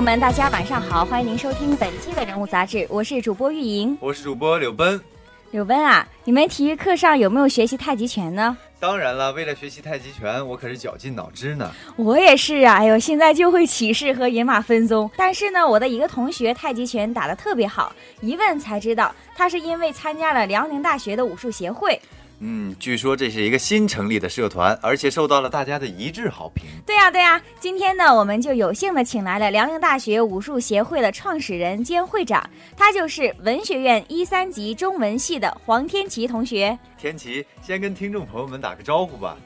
[0.00, 4.98] 朋友们，大家晚上好，欢迎您收听本期的人物杂志，我是主播玉莹，我是主播柳奔。
[5.50, 8.56] 柳奔啊，你们体育课上有没有学习太极拳呢？
[8.78, 11.70] 当然了，为了学习太极拳，我可是绞尽脑汁呢。
[11.96, 15.10] 我也是啊，哎呦，现在就会起势和野马分鬃。
[15.18, 17.92] 但是呢，我的一个同学太极拳打得特别好，
[18.22, 22.00] 一问才知道，他是因为参加了辽宁大学的武术协会。
[22.42, 26.64] 嗯，据说这是一个新成立的社团，而且受到了大家的一致好评。
[26.86, 32.42] 对呀，对呀，今天呢，我们就有幸的请来了辽宁大学武术协会的创始人兼会长，
[32.74, 36.78] 他就是文学院一三级中文系的黄天琪同学。
[36.96, 39.36] 天琪，先跟听众朋友们打个招呼吧。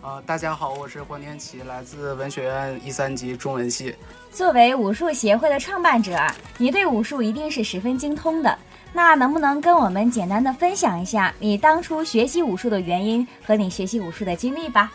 [0.00, 3.94] 啊，大家好，我是黄天琪，来自文学院一三级中文系。
[4.30, 6.16] 作为武术协会的创办者，
[6.56, 8.58] 你对武术一定是十分精通的。
[8.92, 14.90] 那能不能跟我们简单的分享一下你当初学习武术的原因和你学习武术的经历吧？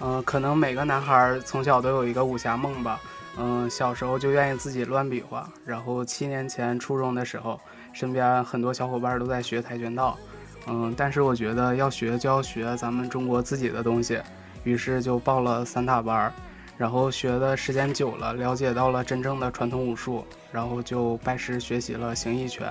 [0.00, 3.00] 嗯，可能每个男孩从小都有一个武侠梦吧。
[3.38, 5.48] 嗯，小时候就愿意自己乱比划。
[5.64, 7.58] 然后七年前初中的时候，
[7.92, 10.18] 身边很多小伙伴都在学跆拳道。
[10.66, 14.20] 嗯，但是我觉得要学就要学咱们中国自己的东西，
[14.64, 16.32] 于是就报了散打班。
[16.76, 22.68] 然后学的时间久了，了解到了真正的传统武术，然后就拜师学习了形意拳。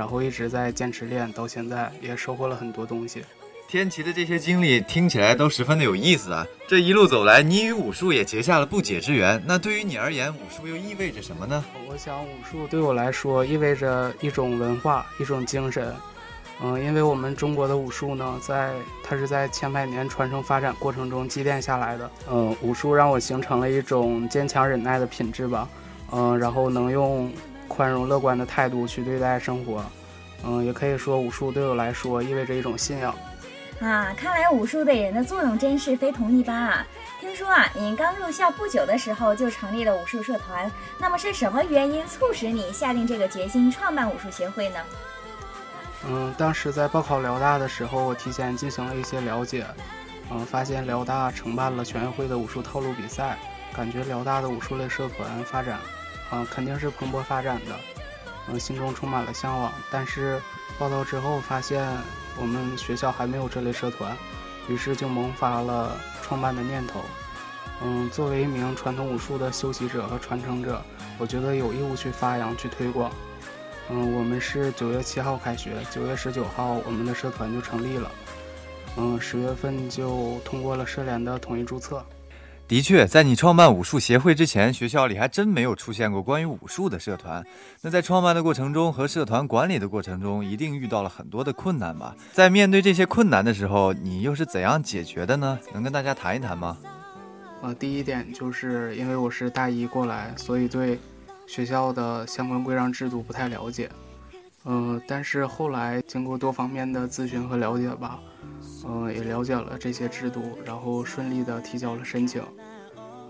[0.00, 3.22] 然后一直在坚持练，到现在也收获了很多东西。
[3.68, 6.46] 天琪的这些经历听起来都十分的有意思啊！
[6.66, 9.38] 这一路走来，你与武术也结下了不解之缘。
[9.46, 11.62] 那对于你而言，武术又意味着什么呢？
[11.86, 15.94] 我想，武术对我来说意味着一种文化，一种精神。
[16.62, 18.72] 嗯，因为我们中国的武术呢，在
[19.04, 22.10] 它是在千百年传承发展过程中积淀下来的。
[22.30, 25.68] 嗯，武术让我形成了一种坚强忍耐的品质吧。
[26.10, 27.30] 嗯，然后能用。
[27.72, 29.80] 宽容乐观的态度去对待生活，
[30.44, 33.14] 嗯，也可以说武术对我来说意味着一种信仰。
[33.80, 36.86] 啊，看来武术对人的作用真是非同一般啊！
[37.18, 44.80] 听说啊，您刚入校不久的时候就成立了武术社团，那么是什么原因促使你下定这个决心创办武术协会呢？
[46.06, 49.66] 嗯，当时在报考辽大的时候，我提前进行了一些了解，
[50.30, 53.38] 嗯，发现辽大承办了全运会的武术套路比赛，
[53.74, 55.78] 感觉辽大的武术类社团发展。
[56.32, 57.74] 嗯，肯定是蓬勃发展的，
[58.52, 59.72] 我，心中充满了向往。
[59.90, 60.40] 但是
[60.78, 61.86] 报道之后发现
[62.36, 64.16] 我们学校还没有这类社团，
[64.68, 67.00] 于是就萌发了创办的念头。
[67.82, 70.82] 嗯，作为一名传统武术的修习者和传承者，
[71.18, 73.10] 我觉得有义务去发扬、去推广。
[73.88, 78.10] 嗯，我们是九月七号开学，九月十九号我们的社团就成立了。
[78.96, 82.04] 嗯，十月份就通过了社联的统一注册。
[82.70, 87.44] 的确，在你创办武术协会之前，学校里还真没有出现过关于武术的社团。
[87.80, 92.14] 那在创办的过程中和社团管理的过程中，一定遇到了很多的困难吧？
[92.32, 95.58] 在面对这些困难的时候，你又是怎样解决的呢？
[95.74, 96.78] 能跟大家谈一谈吗？
[97.60, 100.96] 呃，第一点就是因为我是大一过来，所以对
[101.48, 103.90] 学校的相关规章制度不太了解。
[104.64, 108.20] 嗯，但是后来经过多方面的咨询和了解吧。
[108.86, 112.42] 嗯，也了解了这些制度，然后顺利的提交了申请。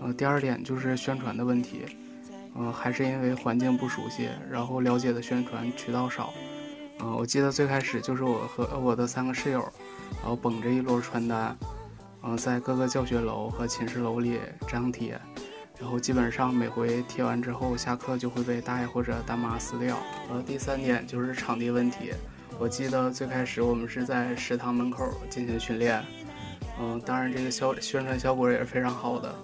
[0.01, 1.85] 呃，第二点就是宣传的问题，
[2.55, 6.33] 嗯，还是因为环境不熟悉，然后了解的宣传渠道少。
[6.99, 9.59] 嗯，我记得最开始就是我和我的三个室友，
[10.21, 11.55] 然后绷着一摞传单，
[12.23, 15.19] 嗯，在各个教学楼和寝室楼里张贴，
[15.81, 19.97] 然后基本上每回贴完之后，下课就会被大爷或者大妈撕掉。
[20.29, 22.13] 呃，第三点就是场地问题。
[22.59, 26.03] 我记得最开始我们是在食堂门口进行训练，
[26.79, 29.35] 嗯，当然这个效宣传效果也是非常好的，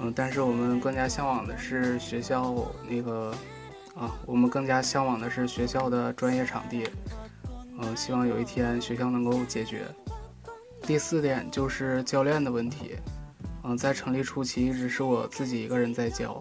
[0.00, 3.30] 嗯，但是我们更加向往的是学校那个，
[3.94, 6.88] 啊，我们更加向往的是学校的专业场地，
[7.78, 9.82] 嗯，希望有一天学校能够解决。
[10.80, 12.96] 第四点就是教练的问题，
[13.68, 16.40] 嗯，在成立初期一直是我自己一个人在教，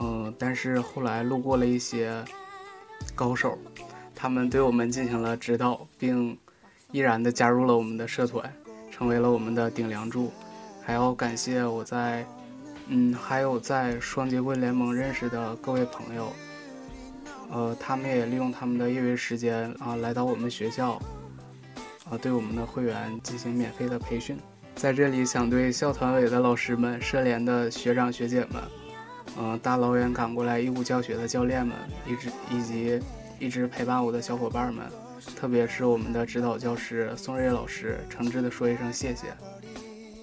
[0.00, 2.24] 嗯，但是后来路过了一些
[3.14, 3.56] 高手。
[4.12, 6.36] 他们对我们进行了指导，并
[6.90, 8.52] 毅然的加入了我们的社团，
[8.90, 10.32] 成为了我们的顶梁柱。
[10.82, 12.26] 还要感谢我在，
[12.88, 16.32] 嗯，还有在双节棍联盟认识的各位朋友，
[17.52, 21.00] 呃，他们也利用他们的业余时间啊，来到我们学校，
[22.10, 24.36] 啊，对我们的会员进行免费的培训。
[24.80, 28.62] 在这里，想对校团委的老师们、社联的学长学姐们，
[29.38, 32.98] 嗯，大老远赶过来义务教学的教练们，一直以及。
[33.38, 34.84] 一直陪伴我的小伙伴们，
[35.34, 39.28] 特别是我们的指导教师宋瑞老师，诚挚的说一声谢谢。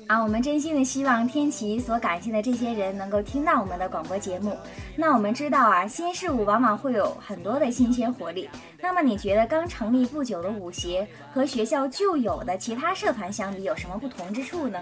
[0.08, 4.56] 啊，我们真心的希望天琪所感谢的这些人能够听到我们的广播节目。
[4.96, 8.50] 那我们知道啊，新事物往往会有很多的新鲜活力。
[8.82, 14.80] 那么你觉得刚成立不久的舞协和学校旧有的其他社团相比有什么不同之处呢？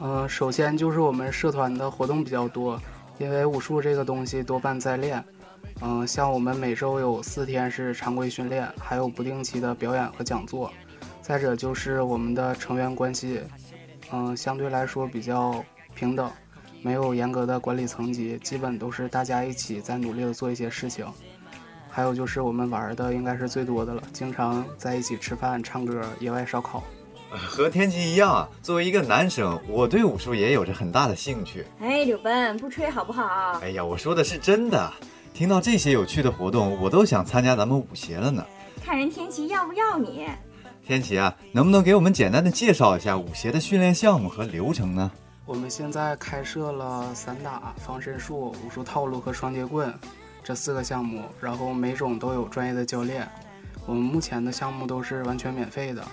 [0.00, 2.80] 呃，首先就是我们社团的活动比较多。
[3.18, 5.22] 因为武术这个东西多半在练。
[5.82, 10.70] 嗯，像我们每周有四天是常规训练，还有不定期的表演和讲座。
[11.20, 13.40] 再者就是我们的成员关系，
[14.12, 15.64] 嗯，相对来说比较
[15.94, 16.30] 平等，
[16.82, 21.06] 没有严格的管理层级，基本都是大家一起在努力的做一些事情。
[21.90, 26.82] 还有就是我们玩的应该是最多的了，经常在一起吃饭、唱歌、野外烧烤。
[27.30, 31.66] 和天琪一样啊，作为一个男生，我对武术也有着很大的兴趣。
[31.80, 33.58] 哎，柳奔，不吹好不好？
[33.62, 34.92] 哎呀，我说的是真的。
[35.34, 38.46] 听到这些有趣的活动，我都想参加咱们舞协了呢。
[38.84, 40.26] 看人天琪要不要你？
[40.86, 45.10] 天琪啊，能不能给我们简单的介绍一下舞协的训练项目和流程呢？
[45.44, 49.92] 我们现在开设了散打、防身术、武术套路和双截棍
[50.44, 53.28] 这四个项目，然后每种都有专业的教练。
[53.84, 56.06] 我们目前的项目都是完全免费的。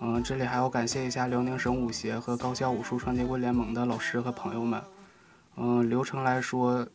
[0.00, 4.82] 嗯，这里还要感谢一下辽宁省舞协和高校武术双截棍联盟的老师和朋友们。
[5.56, 6.86] 嗯，流程来说。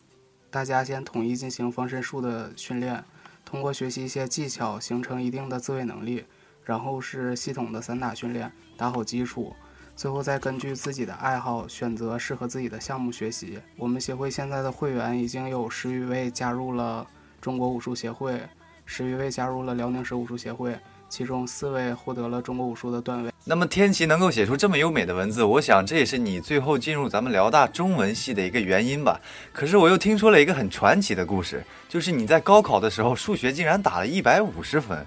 [0.52, 3.04] 大家先统一进行防身术的训练，
[3.46, 6.26] 通过学习一些技巧，形成一定的自卫能力，
[6.70, 9.52] 然后是系统的散打训练，打好基础，
[9.96, 13.58] 最后再根据自己的爱好选择适合自己的项目学习。
[13.76, 17.08] 我们协会现在的会员已经有十余位加入了
[17.42, 18.40] 中国武术协会，
[18.86, 20.78] 十余位加入了辽宁省武术协会。
[21.10, 23.34] 其中四位获得了中国武术的段位。
[23.44, 29.20] 那么天琪能够写出这么优美的文字，我想这也是你最后进入咱们辽大中文系的一个原因吧。
[29.52, 35.04] 可是我又听说了一个很传奇的故事，就是你在高考的时候数学竟然打了一百五十分，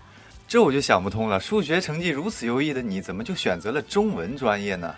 [0.53, 1.41] 这我就想不通了。
[1.41, 4.95] 数学成绩如此优异的你，怎么就选择了中文专业呢？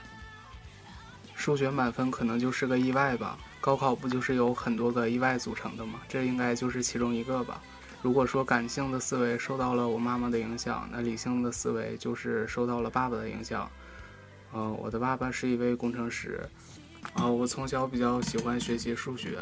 [1.36, 3.38] 数学满分可能就是个意外吧。
[3.60, 6.00] 高考不就是由很多个意外组成的吗？
[6.08, 7.62] 这应该就是其中一个吧。
[8.02, 13.70] 如果说感性的思维受到了我妈妈的影响，那理性的思维就是受到了爸爸的影响。
[14.54, 16.40] 嗯，我的爸爸是一位工程师。
[17.12, 19.38] 啊，我从小比较喜欢学习数学，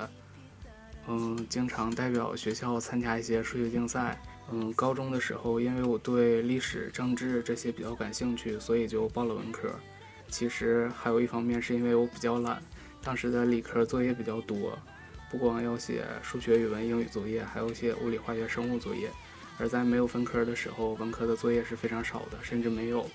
[1.08, 4.20] 嗯，经常代表学校参加一些数学竞赛。
[4.54, 9.70] 嗯，高中的时候，因为我对历史、政治这些比较感兴趣，所以就报了文科。
[10.28, 12.62] 其实还有一方面是因为我比较懒，
[13.02, 14.78] 当时的理科作业比较多。
[15.30, 19.08] 不光要写数学、语文、英语作业，还要写物理、化学、生物作业。
[19.58, 23.08] 而在没有分科的时候，文科的作业是非常少的，甚至没有。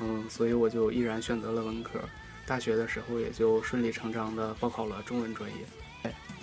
[0.00, 1.98] 嗯，所以我就毅然选择了文科。
[2.44, 5.56] 大学的时候也就顺理成章的报考了中文专业。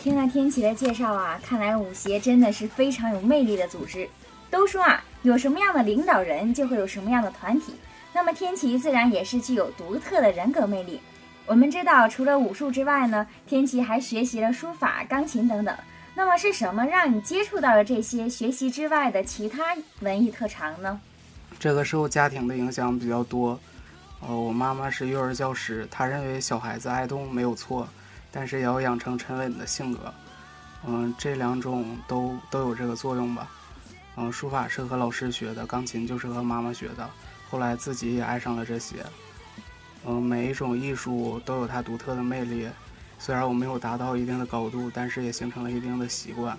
[0.02, 4.08] 听了天琪的介绍啊，看来舞协真的是非常有魅力的组织。
[4.50, 7.74] 都说啊，有什么样的领导人，就会有什么样的团体。
[8.14, 11.02] 那么天琪自然也是具有独特的人格魅力。
[11.46, 15.76] 我们知道，除了武术之外呢，天琪还学习了书法、钢琴等等。
[16.14, 21.00] 那么是什么让你接触到了这些学习之外的其他文艺特长呢？
[21.60, 23.60] 这个受家庭的影响比较多。
[24.22, 27.88] 呃，我妈妈是幼儿教师，她认为小孩子爱动没有错，
[28.38, 30.14] 但是也要养成沉稳的性格。
[30.86, 33.50] 嗯，这两种都都有这个作用吧。
[34.16, 37.10] 嗯，书法是和老师学的，钢琴就是和妈妈学的。
[37.50, 38.98] 后来自己也爱上了这些。
[40.06, 42.70] 嗯，每一种艺术都有它独特的魅力。
[43.18, 46.56] 虽然我没有达到一定的高度，但是也形成了一定的习惯，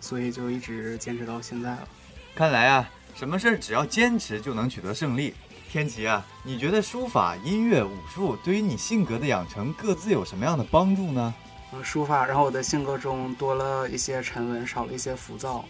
[0.00, 1.88] 所以就一直坚持到现在了。
[2.34, 5.34] 看来啊，什么事儿只要坚持就能取得胜利。
[5.70, 11.32] 天琪啊，你觉得书法、音乐、武术对于你性格的养成各自有什么样的帮助呢？
[11.72, 15.64] 嗯，书法让我的性格中多了一些沉稳，少了一些浮躁。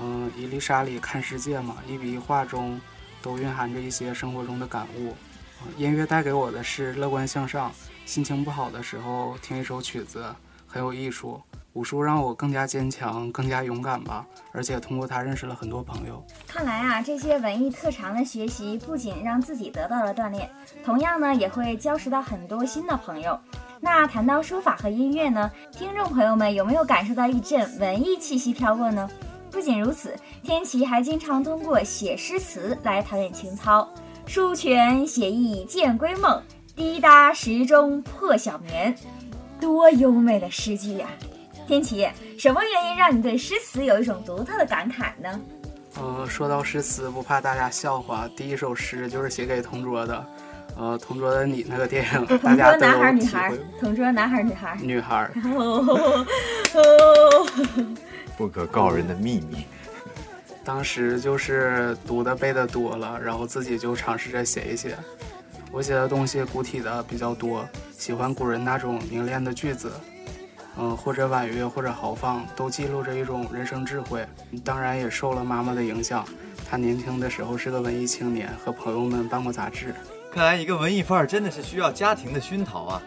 [0.00, 2.80] 嗯，一粒沙里看世界嘛，一笔一画中
[3.22, 5.14] 都蕴含着一些生活中的感悟。
[5.76, 7.70] 音乐带给我的是乐观向上，
[8.04, 10.34] 心情不好的时候听一首曲子
[10.66, 11.40] 很有艺术。
[11.74, 16.24] 武术让我更加坚强，更加勇敢吧，而且通过它认识了很多朋友。
[16.46, 20.48] 看来啊，这些文艺特长的学习不仅让自己得到了锻炼，
[20.84, 23.38] 同样呢也会交识到很多新的朋友。
[23.80, 29.10] 那谈到书法和音乐呢，听众朋友们有没有感受到一阵文艺气息飘过呢？
[29.50, 30.14] 不仅如此，
[30.44, 33.88] 天琪还经常通过写诗词来陶冶情操。
[34.26, 36.40] 书泉写意见归梦，
[36.76, 38.96] 滴答时钟破晓眠。
[39.60, 41.08] 多优美的诗句呀！
[41.66, 45.40] 天琪，什么原因让你对诗词有一种独特的感慨呢？
[46.00, 50.26] 呃，说到诗词，不怕大家笑话，第一首诗就是写给同桌的。
[50.76, 53.60] 呃，同桌的你那个电影， 大家都有体会。
[53.78, 54.76] 同桌男孩女孩？
[54.82, 55.30] 女孩。
[58.36, 59.64] 不可告人的秘密。
[60.64, 64.96] 当时就是读的背的多了，然后自己就尝试着写一写。
[65.70, 67.64] 我写的东西古体的比较多，
[67.96, 69.92] 喜欢古人那种凝练的句子，
[70.76, 74.26] 嗯，或者婉约，或者豪放，都记录着一种人生智慧。
[74.64, 76.24] 当然也受了妈妈的影响，
[76.68, 79.94] 她年轻的时候是个文艺青年，和朋友们办过杂志。
[80.32, 83.02] 看来一个文艺范儿真的是需要家庭的熏陶啊。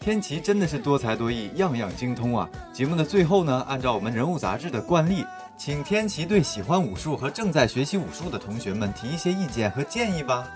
[0.00, 2.50] 天琪真的是多才多艺，样样精通啊！
[2.72, 5.24] 节目的最后呢，按照我们人物杂志的惯例，
[5.56, 10.48] 请天琪对喜欢武术和正在学习武术的同学们提一些意见和建议吧。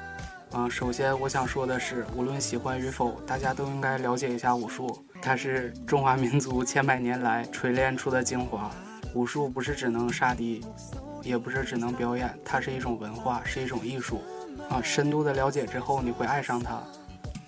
[0.50, 8.70] 啊，首先我想说的是，无论喜欢与否，大家都应该了解一下武术，它是中华民族千百年来锤炼出的精华。
[9.12, 10.64] 武术不是只能杀敌，
[11.20, 14.22] 也不是只能表演，它是一种文化，是一种艺术。
[14.70, 16.80] 啊，深度的了解之后，你会爱上它。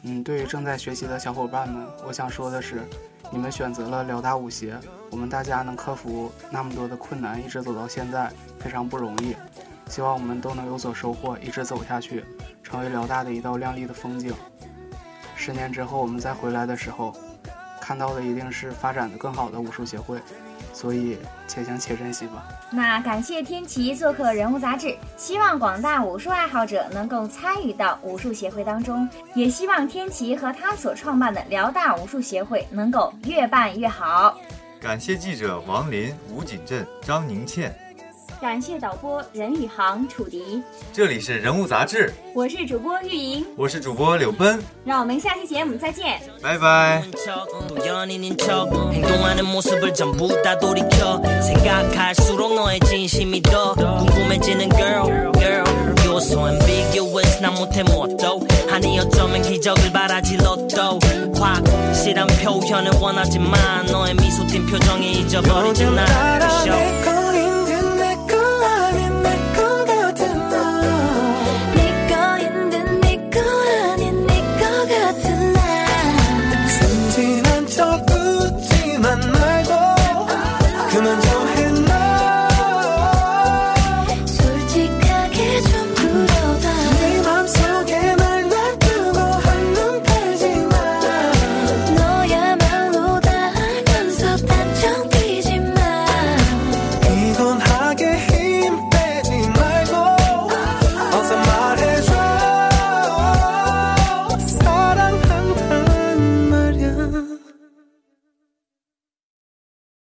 [0.03, 2.83] 嗯，对于正在学习的小伙伴们，我想说的是，
[3.31, 4.77] 你们选择了辽大武协，
[5.13, 9.37] 我们大家能克服那么多的困难，一直走到现在，非常不容易。
[9.89, 12.25] 希望我们都能有所收获，一直走下去，
[12.61, 14.35] 成为辽大的一道亮丽的风景。
[15.37, 17.17] 十年之后，我们再回来的时候，
[17.89, 20.21] 看到的一定是发展的更好的武术协会。
[20.75, 21.17] 所以，
[21.47, 22.47] 且行且珍惜吧。
[22.71, 34.39] 那感谢天琪做客人物杂志，希望广大武术爱好者能够参与到武术协会当中，也希望天琪和他所创办的辽大武术协会能够越办越好。
[34.79, 37.75] 感谢记者王林、吴锦镇、张宁倩。
[38.41, 40.63] 感谢导播任宇航、楚迪。
[40.93, 44.61] 这里是《人物》杂志，我是主播玉莹，我是主播柳奔。
[44.85, 46.21] 让我们下期节目再见。
[46.41, 47.03] 拜拜。